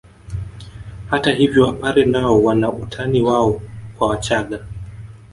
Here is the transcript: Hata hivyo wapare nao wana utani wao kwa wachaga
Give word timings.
Hata 1.09 1.31
hivyo 1.31 1.65
wapare 1.65 2.05
nao 2.05 2.43
wana 2.43 2.71
utani 2.71 3.21
wao 3.21 3.61
kwa 3.97 4.07
wachaga 4.07 4.59